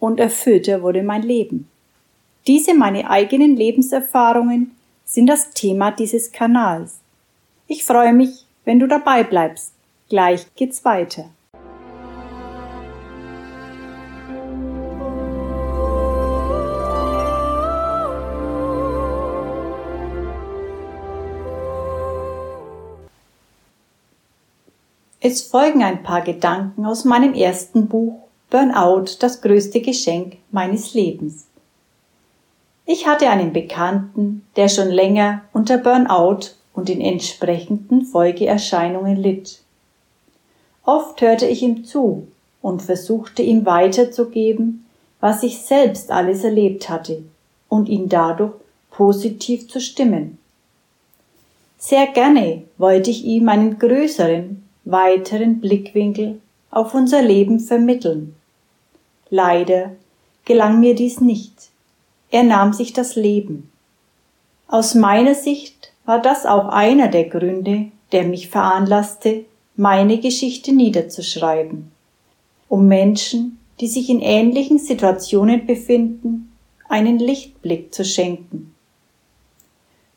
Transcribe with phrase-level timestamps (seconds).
[0.00, 1.68] und erfüllter wurde mein Leben.
[2.46, 7.00] Diese meine eigenen Lebenserfahrungen sind das Thema dieses Kanals.
[7.66, 9.72] Ich freue mich, wenn du dabei bleibst.
[10.08, 11.30] Gleich geht's weiter.
[25.20, 31.48] Es folgen ein paar Gedanken aus meinem ersten Buch Burnout, das größte Geschenk meines Lebens.
[32.86, 39.60] Ich hatte einen Bekannten, der schon länger unter Burnout und den entsprechenden Folgeerscheinungen litt.
[40.84, 42.26] Oft hörte ich ihm zu
[42.62, 44.86] und versuchte ihm weiterzugeben,
[45.20, 47.22] was ich selbst alles erlebt hatte
[47.68, 48.54] und ihn dadurch
[48.90, 50.38] positiv zu stimmen.
[51.76, 56.40] Sehr gerne wollte ich ihm einen größeren, weiteren Blickwinkel
[56.70, 58.34] auf unser Leben vermitteln.
[59.30, 59.92] Leider
[60.44, 61.70] gelang mir dies nicht.
[62.30, 63.70] Er nahm sich das Leben.
[64.66, 69.44] Aus meiner Sicht war das auch einer der Gründe, der mich veranlasste,
[69.76, 71.90] meine Geschichte niederzuschreiben,
[72.68, 76.52] um Menschen, die sich in ähnlichen Situationen befinden,
[76.88, 78.74] einen Lichtblick zu schenken.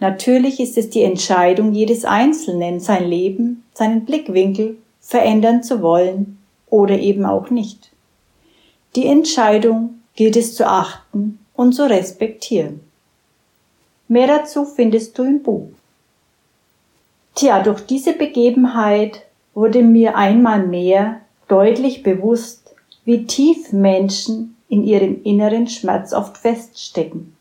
[0.00, 6.98] Natürlich ist es die Entscheidung jedes Einzelnen, sein Leben, seinen Blickwinkel verändern zu wollen oder
[6.98, 7.90] eben auch nicht.
[8.96, 12.80] Die Entscheidung gilt es zu achten und zu respektieren.
[14.08, 15.68] Mehr dazu findest du im Buch.
[17.34, 19.22] Tja, durch diese Begebenheit
[19.54, 27.36] wurde mir einmal mehr deutlich bewusst, wie tief Menschen in ihrem inneren Schmerz oft feststecken.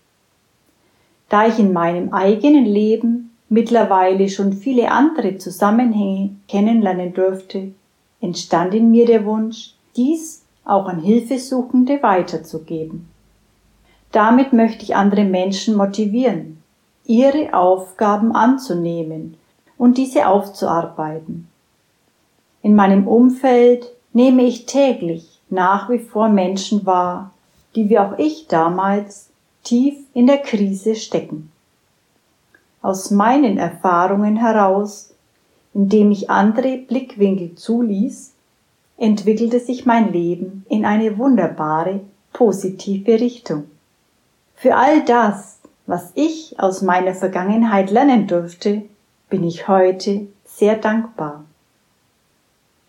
[1.30, 7.72] Da ich in meinem eigenen Leben mittlerweile schon viele andere Zusammenhänge kennenlernen durfte,
[8.22, 13.10] entstand in mir der Wunsch, dies auch an Hilfesuchende weiterzugeben.
[14.12, 16.62] Damit möchte ich andere Menschen motivieren,
[17.06, 19.38] ihre Aufgaben anzunehmen
[19.78, 21.48] und diese aufzuarbeiten.
[22.62, 27.32] In meinem Umfeld nehme ich täglich nach wie vor Menschen wahr,
[27.76, 29.30] die wie auch ich damals
[29.64, 31.52] tief in der Krise stecken.
[32.82, 35.14] Aus meinen Erfahrungen heraus,
[35.74, 38.34] indem ich andere Blickwinkel zuließ,
[38.98, 42.02] entwickelte sich mein Leben in eine wunderbare,
[42.34, 43.66] positive Richtung.
[44.56, 48.84] Für all das, was ich aus meiner Vergangenheit lernen durfte,
[49.30, 51.46] bin ich heute sehr dankbar.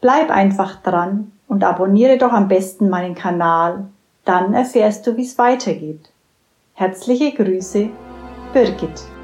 [0.00, 3.86] Bleib einfach dran und abonniere doch am besten meinen Kanal,
[4.24, 6.10] dann erfährst du, wie es weitergeht.
[6.74, 7.88] Herzliche Grüße,
[8.52, 9.17] Birgit.